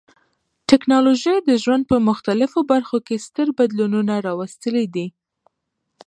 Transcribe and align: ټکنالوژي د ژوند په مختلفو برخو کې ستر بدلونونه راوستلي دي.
ټکنالوژي 0.69 1.35
د 1.41 1.49
ژوند 1.63 1.83
په 1.91 1.97
مختلفو 2.09 2.59
برخو 2.71 2.97
کې 3.07 3.23
ستر 3.25 3.47
بدلونونه 3.57 4.13
راوستلي 4.27 4.85
دي. 4.95 5.07